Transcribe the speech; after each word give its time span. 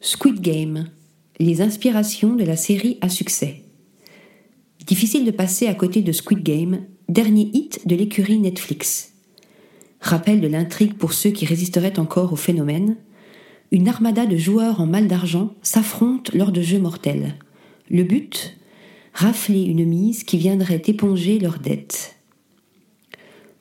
Squid 0.00 0.40
Game, 0.40 0.90
les 1.40 1.60
inspirations 1.60 2.36
de 2.36 2.44
la 2.44 2.56
série 2.56 2.98
à 3.00 3.08
succès. 3.08 3.64
Difficile 4.86 5.24
de 5.24 5.32
passer 5.32 5.66
à 5.66 5.74
côté 5.74 6.02
de 6.02 6.12
Squid 6.12 6.44
Game, 6.44 6.84
dernier 7.08 7.50
hit 7.52 7.84
de 7.84 7.96
l'écurie 7.96 8.38
Netflix. 8.38 9.12
Rappel 10.00 10.40
de 10.40 10.46
l'intrigue 10.46 10.94
pour 10.94 11.12
ceux 11.12 11.30
qui 11.30 11.46
résisteraient 11.46 11.98
encore 11.98 12.32
au 12.32 12.36
phénomène, 12.36 12.96
une 13.72 13.88
armada 13.88 14.24
de 14.24 14.36
joueurs 14.36 14.80
en 14.80 14.86
mal 14.86 15.08
d'argent 15.08 15.54
s'affrontent 15.62 16.30
lors 16.32 16.52
de 16.52 16.62
jeux 16.62 16.78
mortels. 16.78 17.34
Le 17.90 18.04
but? 18.04 18.56
Rafler 19.14 19.64
une 19.64 19.84
mise 19.84 20.22
qui 20.22 20.38
viendrait 20.38 20.82
éponger 20.86 21.40
leurs 21.40 21.58
dettes. 21.58 22.14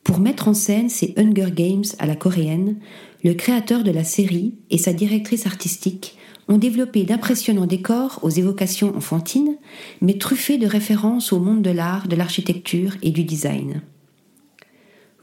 Pour 0.03 0.19
mettre 0.19 0.47
en 0.47 0.53
scène 0.53 0.89
ces 0.89 1.15
Hunger 1.17 1.49
Games 1.51 1.83
à 1.97 2.05
la 2.05 2.15
coréenne, 2.15 2.77
le 3.23 3.33
créateur 3.33 3.83
de 3.83 3.91
la 3.91 4.03
série 4.03 4.53
et 4.69 4.77
sa 4.77 4.93
directrice 4.93 5.47
artistique 5.47 6.16
ont 6.47 6.57
développé 6.57 7.03
d'impressionnants 7.03 7.65
décors 7.65 8.19
aux 8.21 8.29
évocations 8.29 8.95
enfantines, 8.95 9.57
mais 10.01 10.17
truffés 10.17 10.57
de 10.57 10.67
références 10.67 11.33
au 11.33 11.39
monde 11.39 11.61
de 11.61 11.69
l'art, 11.69 12.07
de 12.07 12.15
l'architecture 12.15 12.95
et 13.01 13.11
du 13.11 13.23
design. 13.23 13.81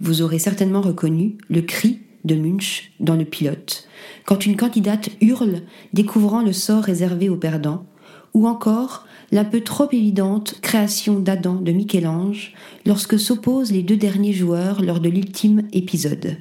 Vous 0.00 0.22
aurez 0.22 0.38
certainement 0.38 0.80
reconnu 0.80 1.36
le 1.48 1.62
cri 1.62 2.00
de 2.24 2.34
Munch 2.34 2.92
dans 3.00 3.16
le 3.16 3.24
pilote, 3.24 3.88
quand 4.24 4.46
une 4.46 4.56
candidate 4.56 5.10
hurle, 5.20 5.62
découvrant 5.92 6.42
le 6.42 6.52
sort 6.52 6.82
réservé 6.82 7.28
aux 7.28 7.36
perdants, 7.36 7.86
ou 8.32 8.48
encore 8.48 9.06
la 9.30 9.44
peu 9.44 9.60
trop 9.60 9.88
évidente 9.92 10.60
création 10.60 11.20
d'Adam 11.20 11.54
de 11.54 11.72
Michel-Ange 11.72 12.54
lorsque 12.86 13.18
s'opposent 13.18 13.72
les 13.72 13.82
deux 13.82 13.96
derniers 13.96 14.32
joueurs 14.32 14.82
lors 14.82 15.00
de 15.00 15.08
l'ultime 15.08 15.62
épisode 15.72 16.36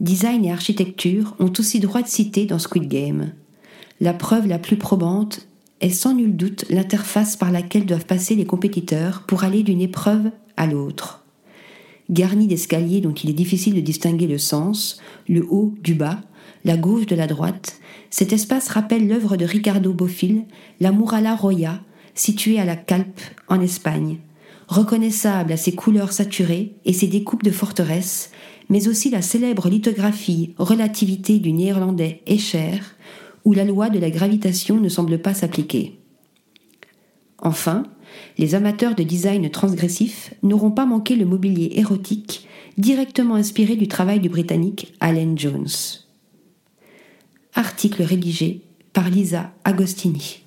design 0.00 0.44
et 0.44 0.52
architecture 0.52 1.34
ont 1.38 1.52
aussi 1.58 1.80
droit 1.80 2.02
de 2.02 2.08
citer 2.08 2.46
dans 2.46 2.58
Squid 2.58 2.88
Game. 2.88 3.32
La 4.00 4.12
preuve 4.12 4.46
la 4.46 4.58
plus 4.58 4.76
probante 4.76 5.46
est 5.80 5.90
sans 5.90 6.14
nul 6.14 6.36
doute 6.36 6.64
l'interface 6.70 7.36
par 7.36 7.50
laquelle 7.50 7.86
doivent 7.86 8.06
passer 8.06 8.34
les 8.34 8.46
compétiteurs 8.46 9.24
pour 9.26 9.44
aller 9.44 9.62
d'une 9.62 9.80
épreuve 9.80 10.30
à 10.56 10.66
l'autre. 10.66 11.24
Garni 12.08 12.46
d'escaliers 12.46 13.00
dont 13.00 13.14
il 13.14 13.30
est 13.30 13.34
difficile 13.34 13.74
de 13.74 13.80
distinguer 13.80 14.26
le 14.26 14.38
sens, 14.38 15.00
le 15.28 15.44
haut 15.50 15.74
du 15.82 15.94
bas, 15.94 16.20
la 16.64 16.76
gauche 16.76 17.06
de 17.06 17.16
la 17.16 17.26
droite, 17.26 17.80
cet 18.10 18.32
espace 18.32 18.68
rappelle 18.68 19.08
l'œuvre 19.08 19.36
de 19.36 19.44
Ricardo 19.44 19.92
Bofill, 19.92 20.44
la 20.80 20.92
Muralla 20.92 21.34
Roya, 21.34 21.80
située 22.14 22.58
à 22.58 22.64
la 22.64 22.76
Calpe, 22.76 23.20
en 23.48 23.60
Espagne, 23.60 24.18
reconnaissable 24.68 25.52
à 25.52 25.56
ses 25.56 25.72
couleurs 25.74 26.12
saturées 26.12 26.74
et 26.84 26.92
ses 26.92 27.06
découpes 27.06 27.44
de 27.44 27.50
forteresse, 27.50 28.30
mais 28.68 28.88
aussi 28.88 29.10
la 29.10 29.22
célèbre 29.22 29.68
lithographie 29.68 30.54
Relativité 30.58 31.38
du 31.38 31.52
néerlandais 31.52 32.22
Escher, 32.26 32.80
où 33.44 33.52
la 33.52 33.64
loi 33.64 33.90
de 33.90 33.98
la 33.98 34.10
gravitation 34.10 34.80
ne 34.80 34.88
semble 34.88 35.18
pas 35.20 35.34
s'appliquer. 35.34 35.98
Enfin, 37.38 37.84
les 38.38 38.54
amateurs 38.54 38.94
de 38.94 39.02
design 39.02 39.48
transgressif 39.50 40.34
n'auront 40.42 40.70
pas 40.70 40.86
manqué 40.86 41.16
le 41.16 41.26
mobilier 41.26 41.72
érotique 41.76 42.46
directement 42.78 43.36
inspiré 43.36 43.76
du 43.76 43.88
travail 43.88 44.20
du 44.20 44.28
Britannique 44.28 44.94
Allen 45.00 45.38
Jones. 45.38 45.68
Article 47.54 48.02
rédigé 48.02 48.62
par 48.92 49.08
Lisa 49.08 49.52
Agostini. 49.64 50.45